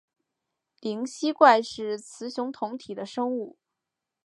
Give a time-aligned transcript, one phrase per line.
[0.79, 3.55] 灵吸怪是雌雄同体的生物。